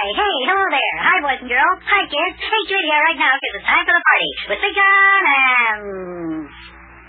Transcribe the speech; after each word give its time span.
hey, 0.00 0.32
hello 0.48 0.64
there. 0.72 0.96
Hi, 0.96 1.20
boys 1.20 1.44
and 1.44 1.52
girls. 1.52 1.76
Hi, 1.84 2.08
kids. 2.08 2.40
Hey, 2.40 2.62
Judy 2.64 2.88
here 2.88 3.04
right 3.04 3.20
now 3.20 3.36
because 3.36 3.60
it's 3.60 3.68
time 3.68 3.84
for 3.84 3.92
the 3.92 4.00
party 4.00 4.32
with 4.48 4.56
Big 4.64 4.72
John 4.72 5.20
and 5.28 6.48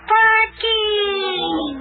Sparkie. 0.04 1.80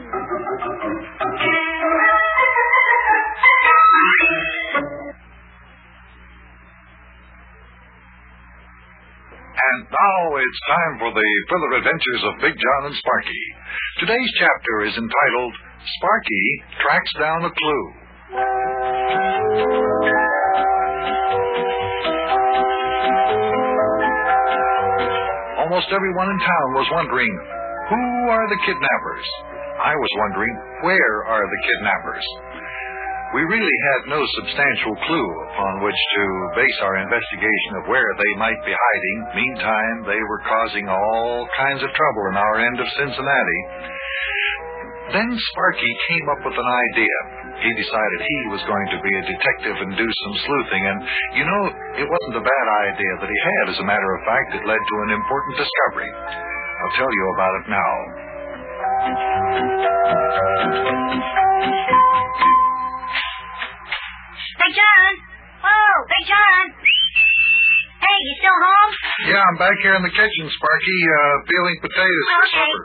And 9.61 9.85
now 9.91 10.39
it's 10.39 10.61
time 10.71 11.03
for 11.03 11.11
the 11.11 11.29
further 11.51 11.83
adventures 11.83 12.23
of 12.31 12.39
Big 12.39 12.55
John 12.55 12.87
and 12.87 12.95
Sparkie. 12.95 13.51
Today's 13.99 14.31
chapter 14.39 14.87
is 14.87 14.95
entitled 14.95 15.59
Sparkie 15.99 16.63
Tracks 16.87 17.11
Down 17.19 17.43
a 17.45 17.51
Clue. 17.51 17.99
Almost 25.71 25.95
everyone 25.95 26.27
in 26.27 26.41
town 26.43 26.69
was 26.75 26.91
wondering, 26.91 27.31
who 27.31 28.05
are 28.27 28.47
the 28.51 28.59
kidnappers? 28.67 29.27
I 29.79 29.95
was 29.95 30.13
wondering, 30.19 30.51
where 30.83 31.31
are 31.31 31.47
the 31.47 31.63
kidnappers? 31.63 32.27
We 33.39 33.47
really 33.47 33.79
had 33.95 34.11
no 34.11 34.19
substantial 34.19 34.99
clue 35.07 35.31
upon 35.47 35.87
which 35.87 35.95
to 35.95 36.25
base 36.59 36.79
our 36.83 36.99
investigation 37.07 37.73
of 37.79 37.87
where 37.87 38.11
they 38.19 38.33
might 38.43 38.59
be 38.67 38.75
hiding. 38.75 39.19
Meantime, 39.47 39.97
they 40.11 40.19
were 40.19 40.43
causing 40.43 40.91
all 40.91 41.47
kinds 41.55 41.87
of 41.87 41.95
trouble 41.95 42.25
in 42.35 42.37
our 42.43 42.57
end 42.67 42.79
of 42.83 42.91
Cincinnati. 42.99 43.61
Then 45.15 45.31
Sparkie 45.31 45.97
came 46.11 46.27
up 46.35 46.51
with 46.51 46.59
an 46.59 46.71
idea. 46.91 47.17
He 47.61 47.71
decided 47.77 48.19
he 48.25 48.41
was 48.57 48.63
going 48.65 48.87
to 48.97 48.99
be 49.05 49.13
a 49.21 49.25
detective 49.37 49.77
and 49.85 49.93
do 49.93 50.09
some 50.09 50.35
sleuthing, 50.49 50.83
and 50.89 50.99
you 51.37 51.45
know, 51.45 51.63
it 52.01 52.09
wasn't 52.09 52.41
a 52.41 52.45
bad 52.45 52.67
idea 52.89 53.13
that 53.21 53.29
he 53.29 53.39
had. 53.45 53.65
As 53.77 53.79
a 53.81 53.87
matter 53.87 54.11
of 54.17 54.21
fact, 54.25 54.49
it 54.57 54.65
led 54.65 54.81
to 54.81 54.97
an 55.05 55.11
important 55.13 55.55
discovery. 55.61 56.09
I'll 56.09 56.97
tell 56.97 57.13
you 57.13 57.25
about 57.37 57.55
it 57.61 57.67
now. 57.69 57.93
Big 64.61 64.73
John! 64.77 65.13
Oh, 65.65 65.95
Big 66.09 66.25
John! 66.29 66.65
Hey, 68.01 68.17
you 68.29 68.35
still 68.41 68.59
home? 68.61 68.93
Yeah, 69.33 69.41
I'm 69.45 69.59
back 69.61 69.77
here 69.81 69.95
in 69.97 70.03
the 70.05 70.13
kitchen, 70.13 70.45
Sparkie, 70.53 71.03
uh, 71.09 71.35
peeling 71.49 71.77
potatoes 71.81 72.27
Oh, 72.29 72.37
for 72.37 72.49
supper. 72.53 72.81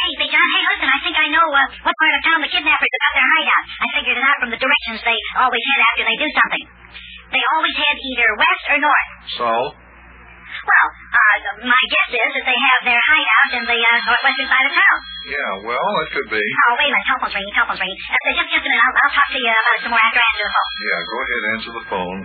Hey, 0.00 0.16
Big 0.16 0.32
John, 0.32 0.40
hey, 0.56 0.64
listen, 0.64 0.88
I 0.88 0.98
think 1.04 1.12
I 1.20 1.28
know 1.28 1.44
uh, 1.44 1.60
what 1.84 1.92
part 1.92 2.12
of 2.16 2.20
town 2.24 2.40
the 2.40 2.48
kidnappers 2.48 2.88
have 2.88 3.04
got 3.04 3.12
their 3.20 3.28
hideout. 3.36 3.64
I 3.68 3.86
figured 4.00 4.16
it 4.16 4.24
out 4.24 4.38
from 4.40 4.48
the 4.48 4.56
directions 4.56 4.96
they 5.04 5.18
always 5.36 5.60
head 5.60 5.80
after 5.92 6.04
they 6.08 6.16
do 6.24 6.28
something. 6.40 6.64
They 7.36 7.42
always 7.52 7.76
head 7.76 7.96
either 8.00 8.28
west 8.40 8.64
or 8.72 8.76
north. 8.80 9.08
So? 9.36 9.48
Well, 10.56 10.88
uh, 10.88 11.36
my 11.68 11.82
guess 11.92 12.10
is 12.16 12.30
that 12.32 12.46
they 12.48 12.58
have 12.72 12.80
their 12.88 12.96
hideout 12.96 13.50
in 13.60 13.64
the 13.68 13.76
uh, 13.76 13.98
northwestern 14.08 14.48
side 14.48 14.66
of 14.66 14.72
town. 14.72 14.96
Yeah, 15.28 15.50
well, 15.68 15.90
it 16.00 16.08
could 16.16 16.28
be. 16.32 16.40
Oh, 16.40 16.72
wait 16.80 16.88
a 16.88 16.92
minute. 16.96 17.04
Telephone's 17.04 17.36
ringing. 17.36 17.52
Telephone's 17.60 17.80
ringing. 17.84 18.00
Uh, 18.00 18.32
just, 18.40 18.48
just 18.56 18.64
a 18.64 18.70
minute. 18.72 18.80
I'll, 18.88 18.96
I'll 19.04 19.14
talk 19.20 19.28
to 19.28 19.36
you 19.36 19.52
about 19.52 19.74
it 19.76 19.80
some 19.84 19.92
more 19.92 20.00
after 20.00 20.20
I 20.24 20.28
answer 20.32 20.44
the 20.48 20.54
phone. 20.56 20.70
Yeah, 20.80 21.00
go 21.04 21.16
ahead, 21.20 21.42
answer 21.60 21.72
the 21.76 21.86
phone. 21.92 22.18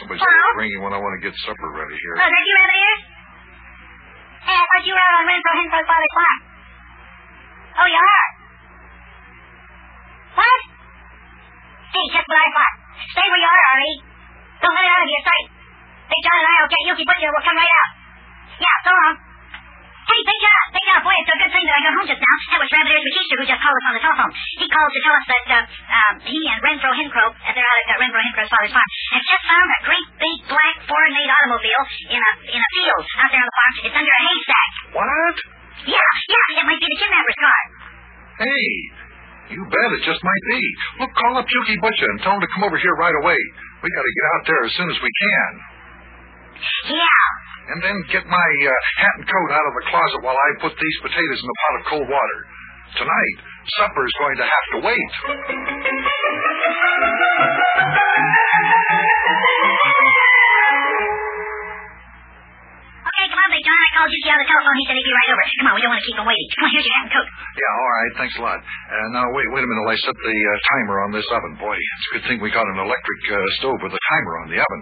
Somebody's 0.00 0.24
Hello? 0.24 0.48
ringing 0.56 0.80
when 0.80 0.92
I 0.96 1.00
want 1.04 1.12
to 1.20 1.20
get 1.20 1.36
supper 1.44 1.68
ready 1.76 1.96
here. 2.00 2.14
Oh, 2.16 2.24
is 2.24 2.32
that 2.32 2.44
you, 2.48 2.54
Rabbit 2.56 3.00
Hey, 4.48 4.56
I 4.56 4.64
thought 4.64 4.84
you 4.88 4.92
were 4.96 5.04
out 5.04 5.16
on 5.20 5.24
Renfro 5.28 5.52
Henfro's 5.60 5.84
father's 5.84 6.14
farm. 6.16 6.47
Oh, 7.78 7.86
you 7.86 8.00
are? 8.02 8.28
What? 10.34 10.60
Hey, 11.94 12.04
just 12.10 12.26
what 12.26 12.40
I 12.42 12.48
thought. 12.50 12.74
Stay 13.14 13.26
where 13.26 13.42
you 13.42 13.48
are, 13.48 13.62
Arlie. 13.70 13.98
Don't 14.58 14.74
let 14.74 14.82
it 14.82 14.92
out 14.92 15.02
of 15.06 15.10
your 15.10 15.24
sight. 15.24 15.46
Big 16.10 16.22
John 16.26 16.38
and 16.42 16.48
I 16.50 16.56
will 16.58 16.72
get 16.72 16.82
Yuki 16.90 17.04
Butcher. 17.06 17.30
We'll 17.30 17.46
come 17.46 17.58
right 17.58 17.74
out. 17.78 17.90
Yeah, 18.58 18.76
so 18.82 18.90
long. 18.90 19.14
Hey, 20.08 20.20
Big 20.24 20.40
John, 20.40 20.64
Big 20.72 20.84
John, 20.88 21.00
boy, 21.04 21.14
it's 21.20 21.30
a 21.30 21.36
good 21.36 21.52
thing 21.52 21.64
that 21.68 21.76
I 21.76 21.80
got 21.84 21.94
home 22.00 22.08
just 22.08 22.22
now. 22.24 22.36
That 22.48 22.60
was 22.64 22.70
Rabbit 22.72 22.92
Ears 22.96 23.04
Batista 23.06 23.32
who 23.38 23.44
just 23.44 23.60
called 23.60 23.76
us 23.76 23.86
on 23.86 23.94
the 23.94 24.02
telephone. 24.08 24.32
He 24.56 24.66
called 24.66 24.90
to 24.90 25.00
tell 25.04 25.16
us 25.20 25.26
that 25.28 25.44
uh, 25.52 25.58
um, 25.68 26.14
he 26.24 26.38
and 26.48 26.58
Renfro 26.64 26.90
Hencro, 26.96 27.24
uh, 27.28 27.52
they're 27.52 27.68
out 27.68 27.78
at 27.84 27.88
uh, 27.92 28.00
Renfro 28.00 28.20
Hencro's 28.24 28.48
father's 28.48 28.72
farm, 28.72 28.88
have 28.88 29.26
just 29.28 29.44
found 29.44 29.68
a 29.68 29.80
great 29.84 30.08
big 30.16 30.38
black 30.48 30.76
foreign-made 30.88 31.28
automobile 31.28 31.82
in 32.08 32.20
a 32.24 32.30
in 32.40 32.60
a 32.64 32.70
field 32.72 33.04
out 33.20 33.30
there 33.30 33.42
on 33.44 33.48
the 33.52 33.56
farm. 33.60 33.72
It's 33.84 33.96
under 34.00 34.14
a 34.16 34.22
haystack. 34.24 34.70
What? 34.96 35.36
Yeah, 35.92 36.10
yeah, 36.24 36.46
it 36.56 36.64
might 36.66 36.80
be 36.80 36.88
the 36.88 36.98
kidnapper's 37.04 37.38
car. 37.38 37.60
Hey, 38.38 38.66
you 39.50 39.60
bet 39.66 39.90
it 39.98 40.02
just 40.06 40.22
might 40.22 40.44
be. 40.46 40.60
Look, 41.02 41.10
call 41.18 41.34
up 41.42 41.46
Yuki 41.50 41.76
Butcher 41.82 42.06
and 42.06 42.22
tell 42.22 42.38
him 42.38 42.42
to 42.42 42.50
come 42.54 42.62
over 42.70 42.78
here 42.78 42.94
right 42.94 43.16
away. 43.18 43.38
We 43.82 43.90
got 43.90 44.06
to 44.06 44.14
get 44.14 44.26
out 44.30 44.42
there 44.46 44.62
as 44.62 44.72
soon 44.78 44.90
as 44.94 44.98
we 45.02 45.10
can. 45.10 45.50
Yeah. 46.94 47.26
And 47.74 47.78
then 47.82 47.96
get 48.14 48.24
my 48.30 48.48
uh, 48.62 48.72
hat 49.02 49.14
and 49.18 49.26
coat 49.26 49.50
out 49.50 49.66
of 49.66 49.74
the 49.74 49.84
closet 49.90 50.20
while 50.22 50.38
I 50.38 50.48
put 50.62 50.72
these 50.78 50.98
potatoes 51.02 51.40
in 51.42 51.46
a 51.50 51.56
pot 51.58 51.74
of 51.74 51.82
cold 51.90 52.08
water. 52.08 52.38
Tonight, 53.02 53.36
supper's 53.82 54.14
going 54.22 54.36
to 54.38 54.46
have 54.46 54.66
to 54.72 54.78
wait. 54.86 55.10
Come 63.98 64.06
on, 64.06 64.14
Big 64.14 64.22
John. 64.22 64.30
I 64.30 64.30
called 64.30 64.30
Yuki 64.30 64.30
on 64.30 64.38
the 64.38 64.46
telephone. 64.46 64.76
He 64.78 64.84
said 64.86 64.94
he'd 64.94 65.08
be 65.10 65.16
right 65.18 65.30
over. 65.34 65.42
Come 65.58 65.66
on, 65.66 65.74
we 65.74 65.80
don't 65.82 65.90
want 65.90 66.02
to 66.02 66.06
keep 66.06 66.18
him 66.18 66.26
waiting. 66.28 66.48
Come 66.54 66.62
on, 66.62 66.70
here's 66.70 66.86
your 66.86 66.94
hat 66.94 67.04
and 67.08 67.12
coat. 67.18 67.28
Yeah, 67.58 67.72
all 67.74 67.92
right. 67.98 68.12
Thanks 68.14 68.34
a 68.38 68.42
lot. 68.46 68.58
Uh, 68.62 69.06
now, 69.10 69.24
wait, 69.34 69.48
wait 69.50 69.64
a 69.66 69.68
minute. 69.68 69.86
I 69.90 69.96
set 69.98 70.14
the 70.14 70.38
uh, 70.38 70.50
timer 70.70 70.96
on 71.02 71.10
this 71.10 71.26
oven. 71.34 71.52
Boy, 71.58 71.74
it's 71.74 72.06
a 72.06 72.12
good 72.14 72.24
thing 72.30 72.36
we 72.38 72.54
got 72.54 72.66
an 72.70 72.78
electric 72.78 73.20
uh, 73.26 73.38
stove 73.58 73.78
with 73.82 73.94
a 73.98 74.02
timer 74.14 74.34
on 74.46 74.48
the 74.54 74.58
oven. 74.62 74.80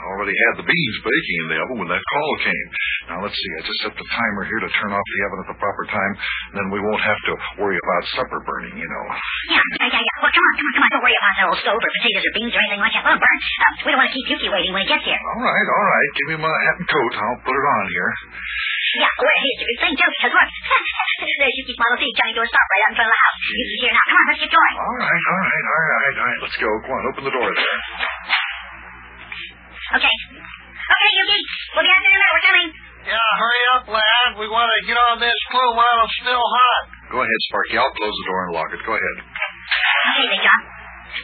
Already 0.00 0.32
had 0.48 0.54
the 0.60 0.66
beans 0.66 0.96
baking 1.04 1.38
in 1.44 1.46
the 1.52 1.58
oven 1.60 1.76
when 1.84 1.90
that 1.92 2.00
call 2.00 2.32
came. 2.44 2.66
Now, 3.12 3.18
let's 3.24 3.36
see. 3.36 3.50
I 3.56 3.60
just 3.64 3.80
set 3.84 3.94
the 3.96 4.08
timer 4.08 4.42
here 4.48 4.60
to 4.64 4.70
turn 4.80 4.90
off 4.96 5.04
the 5.04 5.20
oven 5.28 5.38
at 5.44 5.48
the 5.52 5.58
proper 5.60 5.84
time. 5.88 6.12
Then 6.56 6.66
we 6.72 6.80
won't 6.80 7.02
have 7.04 7.20
to 7.30 7.32
worry 7.60 7.76
about 7.76 8.02
supper 8.16 8.40
burning, 8.44 8.74
you 8.80 8.88
know. 8.88 9.04
Yeah, 9.52 9.64
yeah, 9.84 9.88
yeah, 9.92 10.02
yeah. 10.02 10.16
Well, 10.24 10.32
come 10.32 10.44
on, 10.44 10.54
come 10.56 10.66
on, 10.68 10.72
come 10.76 10.84
on. 10.84 10.90
Don't 10.96 11.04
worry 11.04 11.16
about 11.20 11.34
that 11.36 11.46
old 11.52 11.60
stove 11.60 11.80
or 11.80 11.90
potatoes 12.00 12.24
or 12.24 12.32
beans 12.36 12.52
or 12.54 12.60
anything 12.64 12.82
like 12.82 12.94
that. 12.96 13.04
'em 13.06 13.18
burn. 13.20 13.38
Uh, 13.40 13.72
we 13.84 13.88
don't 13.92 14.00
want 14.00 14.10
to 14.10 14.16
keep 14.16 14.26
Yuki 14.30 14.48
waiting 14.52 14.72
when 14.72 14.82
he 14.84 14.88
gets 14.90 15.04
here. 15.04 15.20
All 15.20 15.42
right, 15.44 15.68
all 15.68 15.86
right. 15.90 16.10
Give 16.16 16.28
me 16.32 16.36
my 16.40 16.54
hat 16.64 16.76
and 16.80 16.88
coat. 16.88 17.12
I'll 17.20 17.40
put 17.44 17.54
it 17.56 17.66
on 17.66 17.84
here. 17.90 18.10
Yeah, 18.90 19.06
well, 19.06 19.38
here's 19.38 19.60
good 19.62 19.78
thing, 19.86 19.94
too, 19.94 20.10
because 20.18 20.34
look. 20.34 20.50
There's 21.20 21.54
Yuki's 21.62 21.78
Model 21.78 21.96
T 22.00 22.04
trying 22.18 22.34
to 22.34 22.42
stop 22.42 22.66
right 22.74 22.82
out 22.84 22.90
in 22.90 22.96
front 22.98 23.06
of 23.06 23.14
the 23.14 23.20
house. 23.22 23.38
Yuki's 23.54 23.80
here 23.86 23.94
now. 23.94 24.04
Come 24.10 24.18
on, 24.18 24.24
let's 24.34 24.40
get 24.42 24.50
going. 24.50 24.74
All 24.82 24.98
right, 24.98 25.24
all 25.30 25.40
right, 25.46 25.64
all 25.70 25.84
right, 25.86 26.16
all 26.18 26.26
right. 26.26 26.40
Let's 26.42 26.58
go. 26.58 26.68
Come 26.82 26.92
on, 26.98 27.02
open 27.12 27.22
the 27.28 27.34
door 27.34 27.48
there. 27.54 27.76
Okay. 29.90 30.16
Okay, 30.30 31.10
Yuki. 31.18 31.40
We'll 31.74 31.86
be 31.86 31.90
out 31.90 32.02
there 32.02 32.10
in 32.10 32.14
a 32.14 32.20
minute. 32.20 32.32
We're 32.34 32.46
coming. 32.46 32.68
Yeah, 33.00 33.28
hurry 33.40 33.62
up, 33.74 33.84
lad. 33.90 34.28
We 34.38 34.46
want 34.52 34.68
to 34.68 34.78
get 34.86 34.98
on 35.10 35.16
this 35.18 35.38
clue 35.50 35.70
while 35.72 35.98
it's 36.04 36.16
still 36.20 36.44
hot. 36.44 36.82
Go 37.10 37.18
ahead, 37.24 37.40
Sparkie. 37.50 37.80
I'll 37.80 37.94
close 37.96 38.12
the 38.12 38.26
door 38.28 38.40
and 38.46 38.52
lock 38.54 38.70
it. 38.70 38.80
Go 38.84 38.92
ahead. 38.94 39.16
Okay, 39.24 40.26
Big 40.30 40.42
John. 40.44 40.62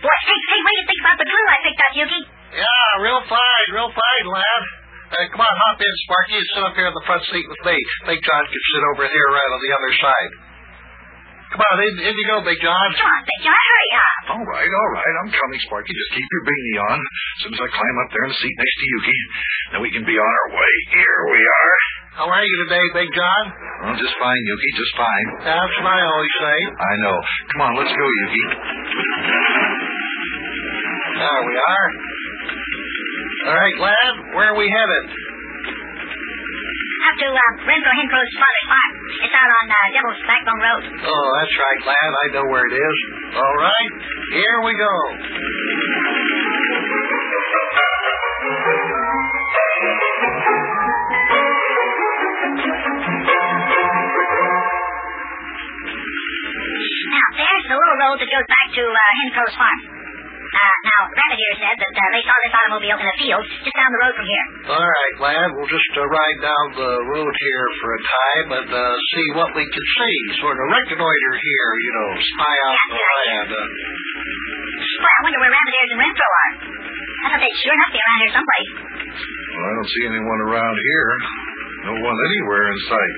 Boy, 0.03 0.16
hey, 0.26 0.38
hey, 0.50 0.60
wait 0.66 0.78
and 0.82 0.87
think 0.91 1.00
about 1.05 1.16
the 1.21 1.28
clue 1.31 1.47
I 1.47 1.59
picked 1.62 1.82
up, 1.84 1.93
Yuki. 1.94 2.21
Yeah, 2.59 2.88
real 3.05 3.22
fine, 3.28 3.69
real 3.71 3.93
fine, 3.93 4.26
lad. 4.34 4.62
Uh, 5.06 5.22
come 5.31 5.38
on, 5.38 5.55
hop 5.62 5.78
in, 5.78 5.94
Sparkie, 6.03 6.34
and 6.43 6.49
sit 6.50 6.62
up 6.66 6.75
here 6.75 6.91
in 6.91 6.97
the 6.97 7.06
front 7.06 7.22
seat 7.31 7.47
with 7.47 7.62
me. 7.62 7.76
Big 8.10 8.19
John 8.26 8.43
can 8.50 8.62
sit 8.75 8.82
over 8.91 9.06
here 9.06 9.28
right 9.31 9.50
on 9.55 9.60
the 9.62 9.72
other 9.78 9.93
side. 10.03 10.31
Come 11.56 11.65
on, 11.72 11.78
in, 11.81 11.94
in 12.05 12.12
you 12.12 12.27
go, 12.28 12.44
Big 12.44 12.61
John. 12.61 12.89
Come 13.00 13.09
on, 13.09 13.22
Big 13.25 13.41
John, 13.49 13.56
hurry 13.56 13.91
up. 13.97 14.21
All 14.37 14.44
right, 14.44 14.69
all 14.69 14.91
right. 14.93 15.15
I'm 15.25 15.33
coming, 15.33 15.56
Sparkie. 15.65 15.89
Just 15.89 16.12
keep 16.12 16.28
your 16.28 16.44
beanie 16.44 16.78
on. 16.84 16.99
As 17.00 17.39
soon 17.49 17.53
as 17.56 17.61
I 17.65 17.69
climb 17.72 17.97
up 18.05 18.09
there 18.12 18.25
in 18.28 18.31
the 18.37 18.41
seat 18.44 18.56
next 18.61 18.77
to 18.77 18.84
Yuki, 18.93 19.19
then 19.72 19.81
we 19.81 19.89
can 19.89 20.05
be 20.05 20.21
on 20.21 20.28
our 20.28 20.49
way. 20.53 20.72
Here 20.93 21.21
we 21.33 21.41
are. 21.41 21.72
How 22.21 22.28
are 22.28 22.44
you 22.44 22.56
today, 22.69 22.84
Big 22.93 23.09
John? 23.17 23.43
Oh, 23.89 23.97
just 23.97 24.12
fine, 24.21 24.37
Yuki. 24.53 24.69
Just 24.77 24.94
fine. 25.00 25.27
That's 25.49 25.75
what 25.81 25.89
I 25.89 26.00
always 26.05 26.34
say. 26.44 26.56
I 26.77 26.93
know. 27.00 27.17
Come 27.56 27.61
on, 27.65 27.73
let's 27.81 27.94
go, 27.97 28.05
Yuki. 28.05 28.44
There 31.17 31.41
we 31.49 31.55
are. 31.56 31.87
All 33.49 33.56
right, 33.56 33.76
lad, 33.81 34.12
where 34.37 34.53
are 34.53 34.58
we 34.61 34.69
headed? 34.69 35.05
Up 37.06 37.14
to 37.23 37.29
uh, 37.31 37.38
Renfro 37.62 37.93
Hencro's 38.03 38.32
father's 38.35 38.67
farm. 38.67 38.91
It's 39.23 39.37
out 39.38 39.47
on 39.47 39.64
uh, 39.70 39.76
Devil's 39.94 40.23
Backbone 40.26 40.58
Road. 40.58 40.82
Oh, 41.06 41.26
that's 41.38 41.55
right, 41.55 41.81
lad. 41.87 42.11
I 42.11 42.26
know 42.35 42.44
where 42.50 42.67
it 42.67 42.75
is. 42.75 42.97
All 43.31 43.56
right, 43.62 43.93
here 44.35 44.58
we 44.67 44.73
go. 44.75 44.94
Now, 55.97 57.26
there's 57.38 57.67
the 57.70 57.76
little 57.79 57.99
road 58.03 58.17
that 58.20 58.31
goes 58.31 58.49
back 58.50 58.67
to 58.75 58.82
uh, 58.82 58.99
Hencro's 59.23 59.55
farm. 59.56 59.95
Uh, 60.56 60.76
now, 60.88 61.00
Rabbit 61.12 61.37
here 61.37 61.56
said 61.61 61.76
that 61.76 61.93
uh, 61.93 62.03
they 62.17 62.23
saw 62.25 62.37
this 62.41 62.55
automobile 62.56 62.97
in 62.97 63.06
a 63.06 63.17
field 63.20 63.44
just 63.44 63.76
down 63.76 63.91
the 63.93 64.00
road 64.00 64.14
from 64.17 64.26
here. 64.26 64.47
All 64.73 64.88
right, 64.88 65.14
lad. 65.20 65.49
We'll 65.53 65.69
just 65.69 65.93
uh, 66.00 66.03
ride 66.08 66.38
down 66.41 66.64
the 66.81 66.93
road 67.12 67.32
here 67.37 67.64
for 67.85 67.88
a 67.93 68.00
time 68.00 68.47
and 68.64 68.69
uh, 68.73 68.82
see 69.12 69.26
what 69.37 69.50
we 69.53 69.64
can 69.69 69.85
see. 70.00 70.17
Sort 70.41 70.56
of 70.56 70.64
reconnoiter 70.73 71.35
here, 71.37 71.69
you 71.85 71.93
know, 71.93 72.08
spy 72.25 72.55
out 72.56 72.76
the 72.88 73.05
land. 73.05 73.49
Uh, 73.53 73.67
Well, 74.97 75.12
I 75.12 75.20
wonder 75.29 75.41
where 75.44 75.53
Rabbit 75.53 75.75
Ears 75.76 75.91
and 75.93 76.00
Renfro 76.00 76.29
are. 76.29 76.50
I 76.56 77.26
thought 77.37 77.43
they'd 77.44 77.58
sure 77.61 77.75
enough 77.76 77.93
be 77.93 78.00
around 78.00 78.20
here 78.25 78.32
someplace. 78.32 78.70
Well, 78.81 79.67
I 79.67 79.73
don't 79.76 79.91
see 79.93 80.05
anyone 80.08 80.41
around 80.49 80.76
here. 80.81 81.11
No 81.91 81.94
one 82.00 82.17
anywhere 82.32 82.64
in 82.73 82.79
sight. 82.88 83.17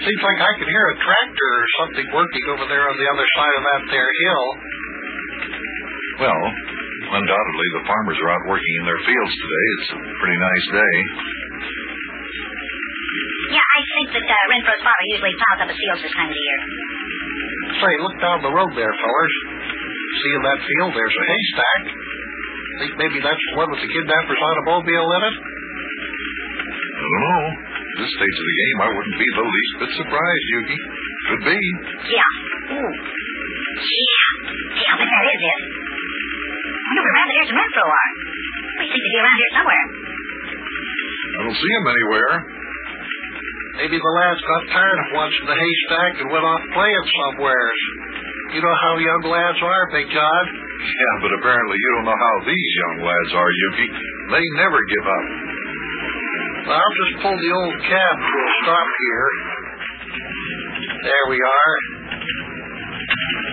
Seems 0.00 0.22
like 0.24 0.40
I 0.40 0.52
can 0.56 0.68
hear 0.68 0.86
a 0.90 0.96
tractor 0.96 1.50
or 1.60 1.66
something 1.84 2.06
working 2.16 2.44
over 2.56 2.64
there 2.72 2.88
on 2.88 2.96
the 2.96 3.04
other 3.04 3.26
side 3.36 3.54
of 3.60 3.62
that 3.68 3.82
there 3.92 4.08
hill. 4.24 4.46
Well, 6.20 6.42
undoubtedly 7.16 7.68
the 7.80 7.84
farmers 7.88 8.18
are 8.20 8.30
out 8.36 8.44
working 8.44 8.74
in 8.76 8.84
their 8.84 9.00
fields 9.08 9.34
today. 9.40 9.66
It's 9.72 9.88
a 9.96 9.98
pretty 10.20 10.36
nice 10.36 10.66
day. 10.68 10.96
Yeah, 13.56 13.64
I 13.64 13.80
think 13.80 14.06
that 14.20 14.26
uh, 14.28 14.36
Renfro's 14.52 14.84
father 14.84 15.06
usually 15.16 15.34
plows 15.40 15.64
up 15.64 15.68
his 15.72 15.80
fields 15.80 16.00
this 16.04 16.12
time 16.12 16.28
of 16.28 16.36
the 16.36 16.44
year. 16.44 16.60
Say, 17.80 17.92
look 18.04 18.16
down 18.20 18.38
the 18.44 18.52
road 18.52 18.72
there, 18.76 18.92
fellers. 19.00 19.34
See 20.20 20.32
in 20.36 20.42
that 20.44 20.60
field, 20.60 20.90
there's 20.92 21.16
a 21.16 21.24
haystack. 21.24 21.82
Think 22.84 22.92
maybe 23.00 23.18
that's 23.24 23.40
the 23.40 23.56
one 23.56 23.72
with 23.72 23.80
the 23.80 23.88
kidnapper's 23.88 24.42
automobile 24.44 25.08
in 25.08 25.22
it? 25.24 25.36
I 25.40 27.00
don't 27.00 27.24
know. 27.24 27.42
At 27.80 27.96
this 27.96 28.12
stage 28.12 28.36
of 28.36 28.46
the 28.46 28.56
game, 28.60 28.78
I 28.84 28.88
wouldn't 28.92 29.18
be 29.18 29.28
the 29.40 29.46
least 29.48 29.72
bit 29.80 29.92
surprised, 30.04 30.46
Yuki. 30.52 30.78
Could 31.32 31.42
be. 31.48 31.60
Yeah. 32.12 32.76
Ooh. 32.76 32.92
Yeah. 33.80 34.09
Wonder 37.40 37.48
where 37.48 37.48
Rabbit 37.48 37.48
Ears 37.48 37.48
and 37.48 37.56
Renfro 37.56 37.84
are. 37.88 38.10
We 38.80 38.84
think 38.88 39.00
they'd 39.00 39.16
be 39.16 39.20
around 39.20 39.38
here 39.40 39.52
somewhere. 39.56 39.84
I 41.30 41.38
don't 41.40 41.56
see 41.56 41.72
him 41.72 41.86
anywhere. 41.88 42.32
Maybe 43.80 43.96
the 43.96 44.12
lads 44.12 44.40
got 44.44 44.62
tired 44.76 44.98
of 45.00 45.08
watching 45.16 45.46
the 45.48 45.56
haystack 45.56 46.12
and 46.20 46.26
went 46.28 46.44
off 46.44 46.62
playing 46.76 47.06
somewhere. 47.32 47.68
You 48.52 48.60
know 48.60 48.76
how 48.76 48.92
young 49.00 49.22
lads 49.24 49.60
are, 49.62 49.84
Big 49.94 50.10
John. 50.12 50.44
Yeah, 50.80 51.14
but 51.24 51.32
apparently 51.40 51.76
you 51.80 51.88
don't 51.96 52.06
know 52.12 52.20
how 52.20 52.34
these 52.44 52.70
young 52.76 52.96
lads 53.08 53.32
are, 53.32 53.52
Yuki. 53.52 53.88
They 54.36 54.44
never 54.60 54.80
give 54.84 55.06
up. 55.06 55.26
Well, 56.66 56.76
I'll 56.76 56.96
just 57.08 57.14
pull 57.24 57.36
the 57.40 57.52
old 57.56 57.76
cab 57.88 58.14
to 58.20 58.36
a 58.36 58.48
stop 58.64 58.88
here. 59.00 59.28
There 61.08 61.24
we 61.32 61.40
are. 61.40 61.89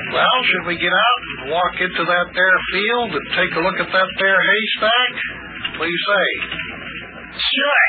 Well, 0.08 0.38
should 0.48 0.66
we 0.72 0.76
get 0.80 0.94
out 0.94 1.20
and 1.28 1.52
walk 1.52 1.76
into 1.84 2.04
that 2.08 2.28
there 2.32 2.58
field 2.72 3.12
and 3.12 3.26
take 3.36 3.52
a 3.58 3.62
look 3.62 3.78
at 3.82 3.90
that 3.92 4.10
there 4.20 4.40
haystack? 4.40 5.14
What 5.78 5.86
do 5.86 5.92
you 5.92 6.04
say? 6.08 6.28
Sure. 7.38 7.86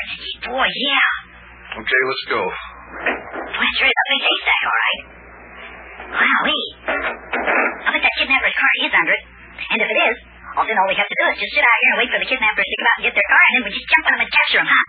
Boy, 0.51 0.67
yeah. 0.67 1.79
Okay, 1.79 2.01
let's 2.05 2.25
go. 2.27 2.41
Boy, 2.43 3.63
that 3.63 3.75
sure 3.79 3.87
is 3.87 3.99
a 3.99 4.07
big 4.11 4.21
haystack, 4.27 4.61
all 4.67 4.79
right. 4.83 5.01
Wowee. 6.09 6.65
I 6.89 7.89
bet 7.93 8.01
that 8.03 8.15
kidnapper's 8.19 8.57
car 8.57 8.71
is 8.83 8.93
under 8.93 9.13
it. 9.15 9.23
And 9.69 9.77
if 9.79 9.89
it 9.89 9.99
is, 10.11 10.17
well, 10.57 10.65
then 10.65 10.75
all 10.81 10.89
we 10.89 10.97
have 10.97 11.07
to 11.07 11.17
do 11.17 11.25
is 11.29 11.37
just 11.39 11.53
sit 11.55 11.63
out 11.63 11.77
here 11.79 11.91
and 11.93 11.99
wait 12.03 12.09
for 12.09 12.19
the 12.19 12.29
kidnappers 12.29 12.67
to 12.67 12.75
come 12.79 12.89
out 12.89 12.97
and 12.99 13.05
get 13.05 13.15
their 13.15 13.29
car, 13.29 13.43
and 13.43 13.53
then 13.53 13.63
we 13.63 13.71
just 13.77 13.87
jump 13.89 14.03
on 14.03 14.11
them 14.11 14.21
and 14.25 14.31
capture 14.33 14.59
them, 14.59 14.69
huh? 14.69 14.85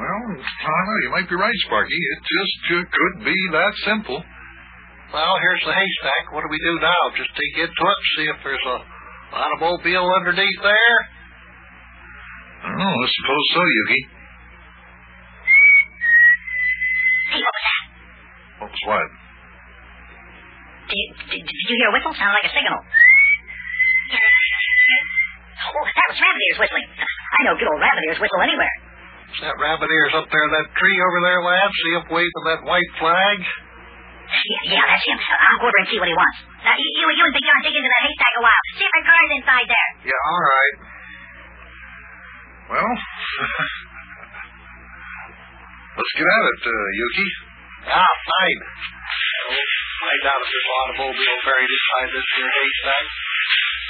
Well, 0.00 0.22
I 0.36 0.80
know, 0.84 0.98
you 1.06 1.10
might 1.14 1.28
be 1.30 1.36
right, 1.38 1.58
Sparkie. 1.68 1.92
It 1.92 2.20
just 2.24 2.60
uh, 2.72 2.76
could 2.88 3.16
be 3.24 3.38
that 3.54 3.72
simple. 3.86 4.18
Well, 5.10 5.34
here's 5.42 5.64
the 5.66 5.74
haystack. 5.74 6.30
What 6.30 6.46
do 6.46 6.50
we 6.54 6.60
do 6.62 6.78
now? 6.78 7.02
Just 7.18 7.34
dig 7.34 7.66
into 7.66 7.82
it, 7.82 7.98
see 8.14 8.26
if 8.30 8.38
there's 8.46 8.62
a 8.62 8.78
automobile 9.34 10.06
underneath 10.22 10.60
there? 10.62 10.98
I 12.62 12.70
don't 12.70 12.78
know. 12.78 12.94
I 12.94 13.08
suppose 13.10 13.46
so, 13.54 13.62
Yuki. 13.62 14.00
Hey, 17.30 17.40
what 17.42 17.54
was 17.54 17.64
that? 17.66 17.82
What 18.62 18.70
was 18.70 18.82
what? 18.86 19.08
Did 20.90 20.98
you, 20.98 21.06
did, 21.26 21.42
did 21.42 21.66
you 21.70 21.76
hear 21.78 21.90
a 21.90 21.94
whistle? 21.94 22.14
Sounded 22.14 22.38
like 22.38 22.50
a 22.50 22.54
signal. 22.54 22.78
Oh, 25.70 25.86
that 25.86 26.06
was 26.10 26.18
Rabbit 26.18 26.42
Ears 26.50 26.58
whistling. 26.62 26.86
I 26.90 27.38
know 27.46 27.54
good 27.58 27.70
old 27.70 27.82
Rabbit 27.82 28.02
Ears 28.10 28.18
whistle 28.22 28.42
anywhere. 28.42 28.74
Is 29.30 29.38
that 29.46 29.54
rabbit 29.62 29.86
ears 29.86 30.14
up 30.18 30.26
there 30.26 30.42
in 30.42 30.50
that 30.58 30.68
tree 30.74 30.98
over 31.06 31.18
there, 31.22 31.38
lad? 31.46 31.70
See 31.70 31.94
him 31.94 32.04
waving 32.10 32.44
that 32.50 32.66
white 32.66 32.92
flag? 32.98 33.38
Yeah, 34.50 34.62
yeah, 34.74 34.82
that's 34.82 35.04
him. 35.06 35.14
I'll 35.14 35.62
go 35.62 35.70
over 35.70 35.78
and 35.78 35.86
see 35.86 35.98
what 36.02 36.10
he 36.10 36.16
wants. 36.18 36.42
Now, 36.66 36.74
you, 36.74 36.88
you, 36.90 37.06
you 37.06 37.22
and 37.22 37.34
Big 37.38 37.44
John 37.46 37.60
dig 37.62 37.70
into 37.70 37.86
that 37.86 38.02
haystack 38.02 38.34
a 38.34 38.42
while. 38.42 38.62
See 38.74 38.82
if 38.82 38.90
my 38.90 39.02
car's 39.06 39.30
inside 39.38 39.66
there. 39.70 39.88
Yeah, 40.10 40.22
all 40.26 40.42
right. 40.42 40.74
Well, 42.74 42.90
let's 46.02 46.14
get 46.18 46.26
at 46.26 46.44
it, 46.50 46.60
uh, 46.66 46.88
Yuki. 46.98 47.28
Ah, 47.94 48.12
fine. 48.26 48.60
Well, 49.54 49.70
find 50.02 50.22
out 50.34 50.42
if 50.42 50.48
there's 50.50 50.66
an 50.66 50.74
automobile 50.82 51.38
buried 51.46 51.70
inside 51.70 52.08
this 52.10 52.26
here 52.34 52.50
haystack. 52.50 53.06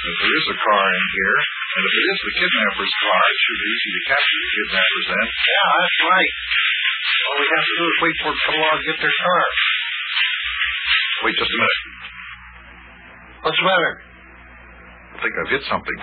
If 0.01 0.15
there 0.17 0.33
is 0.33 0.45
a 0.49 0.57
car 0.57 0.85
in 0.97 1.05
here, 1.13 1.37
and 1.41 1.81
if 1.85 1.93
it 1.93 2.05
is 2.09 2.19
the 2.21 2.33
kidnapper's 2.41 2.95
car, 3.01 3.21
it 3.21 3.37
should 3.41 3.59
be 3.61 3.69
easy 3.69 3.89
to 3.97 4.01
capture 4.13 4.39
the 4.41 4.49
kidnappers 4.61 5.05
then. 5.09 5.25
Yeah, 5.25 5.69
that's 5.77 5.99
right. 6.05 6.33
All 7.21 7.37
we 7.37 7.47
have 7.49 7.65
to 7.65 7.73
do 7.77 7.83
is 7.85 7.97
wait 8.01 8.15
for 8.17 8.29
them 8.29 8.37
to 8.37 8.43
come 8.45 8.57
along 8.61 8.75
and 8.81 8.85
get 8.89 8.97
their 8.97 9.17
car. 9.21 9.41
Wait 11.21 11.35
just 11.37 11.53
a 11.53 11.57
minute. 11.57 11.81
What's 13.45 13.57
the 13.57 13.67
matter? 13.69 13.93
I 15.11 15.17
think 15.21 15.33
I've 15.37 15.51
hit 15.53 15.63
something. 15.69 15.97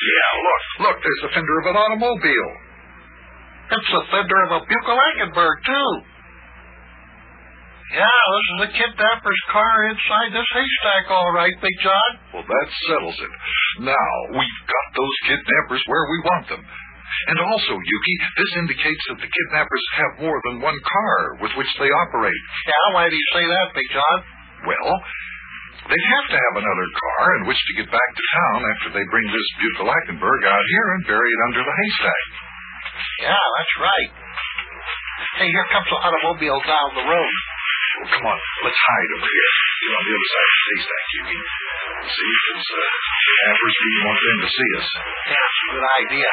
Yeah, 0.00 0.30
look, 0.40 0.62
look, 0.88 0.96
there's 1.00 1.22
the 1.28 1.32
fender 1.36 1.56
of 1.60 1.66
an 1.72 1.76
automobile. 1.76 2.52
It's 3.70 3.90
the 3.92 4.04
fender 4.08 4.38
of 4.48 4.50
a 4.56 4.60
Buckel-Eichenberg, 4.64 5.56
too. 5.64 5.90
Yeah, 7.90 8.06
this 8.06 8.46
is 8.46 8.58
the 8.64 8.70
kidnapper's 8.76 9.44
car 9.50 9.90
inside 9.90 10.30
this 10.30 10.46
haystack, 10.54 11.10
all 11.10 11.32
right, 11.34 11.52
Big 11.60 11.76
John. 11.82 12.10
Well, 12.32 12.46
that 12.46 12.68
settles 12.86 13.18
it. 13.18 13.32
Now, 13.82 14.10
we've 14.30 14.62
got 14.68 14.86
those 14.94 15.16
kidnappers 15.26 15.82
where 15.86 16.06
we 16.06 16.18
want 16.22 16.44
them. 16.48 16.62
And 17.32 17.38
also, 17.42 17.74
Yuki, 17.74 18.14
this 18.38 18.52
indicates 18.60 19.02
that 19.10 19.20
the 19.20 19.30
kidnappers 19.30 19.84
have 20.00 20.22
more 20.24 20.38
than 20.50 20.64
one 20.64 20.78
car 20.78 21.18
with 21.42 21.52
which 21.58 21.72
they 21.78 21.90
operate. 21.90 22.42
Yeah, 22.66 22.86
why 22.94 23.10
do 23.10 23.16
you 23.16 23.28
say 23.34 23.44
that, 23.44 23.66
Big 23.74 23.88
John? 23.92 24.18
Well, 24.66 24.90
they'd 25.90 26.10
have 26.20 26.28
to 26.30 26.38
have 26.38 26.54
another 26.60 26.88
car 26.94 27.24
in 27.40 27.42
which 27.50 27.60
to 27.60 27.72
get 27.82 27.88
back 27.90 28.10
to 28.14 28.24
town 28.36 28.58
after 28.76 28.88
they 28.94 29.04
bring 29.10 29.26
this 29.28 29.48
Buckel-Eichenberg 29.58 30.40
out 30.46 30.66
here 30.70 30.86
and 30.94 31.00
bury 31.08 31.30
it 31.30 31.40
under 31.50 31.62
the 31.64 31.74
haystack. 31.74 32.24
Yeah, 33.26 33.44
that's 33.58 33.74
right. 33.80 34.10
Hey, 35.40 35.48
here 35.48 35.68
comes 35.72 35.88
an 35.88 36.00
automobile 36.04 36.60
down 36.64 36.88
the 36.96 37.06
road. 37.06 37.34
Well, 38.00 38.10
come 38.16 38.26
on, 38.28 38.38
let's 38.64 38.80
hide 38.80 39.10
over 39.18 39.28
here. 39.28 39.69
Get 39.80 39.92
on 39.96 40.02
the 40.04 40.12
other 40.12 40.28
side 40.28 40.44
of 40.44 40.56
the 40.60 40.64
haystack, 40.68 41.04
Yuki. 41.08 41.38
See, 42.04 42.32
because 42.36 42.64
uh, 42.68 42.84
kidnappers, 43.24 43.76
we 43.80 43.90
want 44.04 44.20
them 44.20 44.38
to 44.44 44.50
see 44.52 44.70
us. 44.76 44.88
Yeah, 45.24 45.40
that's 45.40 45.60
a 45.60 45.68
good 45.72 45.86
idea. 46.04 46.30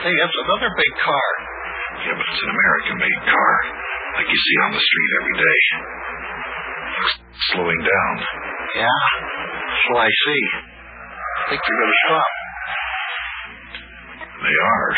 Hey, 0.00 0.14
that's 0.16 0.38
another 0.48 0.70
big 0.80 0.92
car. 0.96 1.28
Yeah, 2.00 2.14
but 2.16 2.24
it's 2.24 2.40
an 2.40 2.52
American-made 2.56 3.20
car, 3.28 3.52
like 4.16 4.28
you 4.32 4.40
see 4.40 4.56
on 4.64 4.70
the 4.72 4.80
street 4.80 5.10
every 5.20 5.36
day. 5.44 5.60
Looks 6.88 7.14
slowing 7.52 7.82
down. 7.84 8.12
Yeah, 8.80 9.00
so 9.84 9.90
I 10.00 10.08
see. 10.08 10.42
I 10.56 11.42
Think 11.52 11.60
they're 11.60 11.80
going 11.84 11.92
to 11.92 12.00
stop. 12.08 12.30
They 14.40 14.56
are. 14.56 14.88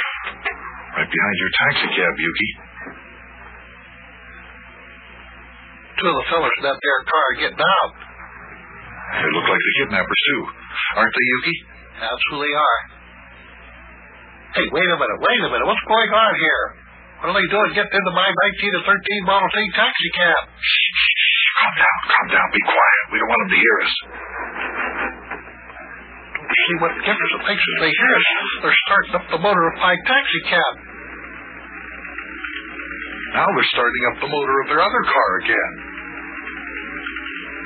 Right 1.02 1.10
behind 1.10 1.36
your 1.42 1.52
taxi 1.66 1.88
cab, 1.98 2.14
Yuki. 2.14 2.50
Two 6.02 6.10
of 6.10 6.18
the 6.18 6.26
fellers 6.34 6.56
in 6.58 6.66
that 6.66 6.78
there 6.82 7.00
car 7.06 7.24
are 7.30 7.38
getting 7.38 7.62
out. 7.62 7.92
They 9.22 9.30
look 9.38 9.46
like 9.46 9.62
the 9.62 9.74
kidnappers, 9.78 10.20
too. 10.34 10.42
Aren't 10.98 11.14
they, 11.14 11.26
Yuki? 11.30 11.56
They 12.02 12.54
are. 12.58 12.80
Hey, 14.58 14.66
wait 14.66 14.88
a 14.90 14.98
minute, 14.98 15.18
wait 15.22 15.40
a 15.46 15.48
minute. 15.48 15.62
What's 15.62 15.86
going 15.86 16.10
on 16.10 16.32
here? 16.42 16.62
What 17.22 17.30
are 17.30 17.36
they 17.38 17.46
doing 17.46 17.70
getting 17.78 17.94
into 17.94 18.12
my 18.18 18.26
19 18.26 18.34
to 18.34 18.80
13 18.82 19.30
Model 19.30 19.46
T 19.46 19.62
taxi 19.78 20.10
cab? 20.18 20.42
Calm 20.42 21.72
down, 21.78 21.98
calm 22.10 22.26
down. 22.34 22.46
Be 22.50 22.62
quiet. 22.66 23.04
We 23.14 23.16
don't 23.22 23.30
want 23.30 23.40
them 23.46 23.52
to 23.54 23.60
hear 23.62 23.76
us. 23.86 23.94
Don't 26.34 26.50
see 26.50 26.76
what 26.82 26.92
difference 27.06 27.32
it 27.38 27.42
makes 27.46 27.62
if 27.62 27.78
they 27.78 27.92
hear 27.94 28.12
us. 28.18 28.26
They're 28.66 28.80
starting 28.90 29.12
up 29.22 29.24
the 29.38 29.40
motor 29.46 29.64
of 29.70 29.76
my 29.78 29.94
taxi 30.02 30.40
cab. 30.50 30.72
Now 33.38 33.46
they're 33.54 33.70
starting 33.70 34.02
up 34.10 34.16
the 34.18 34.30
motor 34.34 34.56
of 34.60 34.66
their 34.74 34.82
other 34.82 35.02
car 35.06 35.30
again. 35.46 35.91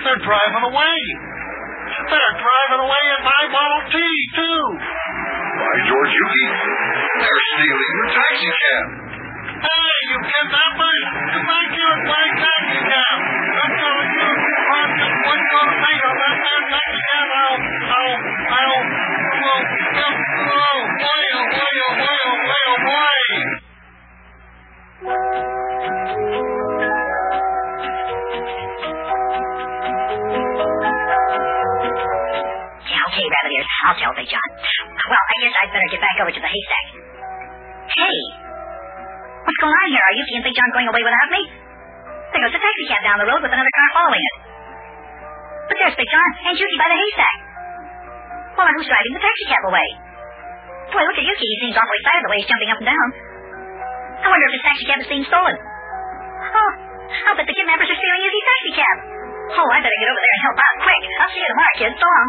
They're 0.07 0.23
driving 0.23 0.65
away. 0.71 0.99
They're 2.07 2.37
driving 2.39 2.81
away 2.87 3.05
in 3.11 3.21
my 3.27 3.43
Model 3.51 3.83
T, 3.91 3.99
too. 4.39 4.63
By 4.79 5.77
George 5.83 6.13
Yuki, 6.15 6.47
they're 7.27 7.43
stealing 7.59 7.95
your 7.99 8.11
taxi 8.15 8.47
cab. 8.47 8.87
Hey, 9.67 9.95
you 10.07 10.19
kidnappers! 10.31 11.26
I'll 33.87 33.99
tell 34.03 34.13
Big 34.19 34.27
John. 34.27 34.49
Well, 35.07 35.23
I 35.23 35.37
guess 35.47 35.55
I'd 35.63 35.71
better 35.71 35.91
get 35.95 36.03
back 36.03 36.17
over 36.19 36.33
to 36.35 36.43
the 36.43 36.51
haystack. 36.51 36.87
Hey, 37.87 38.19
what's 39.47 39.61
going 39.63 39.77
on 39.79 39.89
here? 39.95 40.03
Are 40.03 40.15
Yuki 40.19 40.35
and 40.43 40.45
Big 40.45 40.57
John 40.59 40.71
going 40.75 40.91
away 40.91 41.03
without 41.07 41.31
me? 41.31 41.43
There 42.35 42.43
goes 42.43 42.59
a 42.59 42.59
taxi 42.59 42.85
cab 42.91 43.03
down 43.07 43.23
the 43.23 43.29
road 43.31 43.41
with 43.47 43.55
another 43.55 43.75
car 43.79 43.89
following 43.95 44.25
it. 44.27 44.37
But 45.71 45.77
there's 45.79 45.95
Big 45.95 46.11
John 46.11 46.31
and 46.51 46.55
Yuki 46.59 46.77
by 46.83 46.89
the 46.91 46.99
haystack. 46.99 47.39
Well, 48.59 48.67
who's 48.75 48.91
driving 48.91 49.15
the 49.15 49.23
taxi 49.23 49.47
cab 49.55 49.63
away? 49.71 49.89
Boy, 50.91 51.03
look 51.07 51.19
at 51.23 51.27
Yuki. 51.27 51.47
He 51.47 51.57
seems 51.63 51.79
awfully 51.79 51.99
excited 52.03 52.23
the 52.27 52.31
way 52.35 52.39
he's 52.43 52.51
jumping 52.51 52.71
up 52.75 52.81
and 52.83 52.89
down. 52.91 53.09
I 54.17 54.27
wonder 54.27 54.47
if 54.51 54.55
his 54.59 54.65
taxi 54.67 54.85
cab 54.91 54.99
is 54.99 55.11
being 55.13 55.27
stolen. 55.31 55.57
Oh, 55.63 56.71
I'll 57.31 57.37
bet 57.39 57.47
the 57.47 57.55
kidnappers 57.55 57.87
are 57.87 57.99
stealing 58.03 58.23
Yuki's 58.27 58.47
taxi 58.51 58.73
cab. 58.83 58.97
Oh, 59.63 59.69
I 59.71 59.79
better 59.79 60.01
get 60.03 60.11
over 60.11 60.23
there 60.27 60.35
and 60.35 60.43
help 60.51 60.59
out 60.59 60.77
quick. 60.83 61.03
I'll 61.23 61.31
see 61.31 61.39
you 61.39 61.51
tomorrow, 61.55 61.75
kids. 61.79 61.97
So 62.03 62.09
long. 62.11 62.29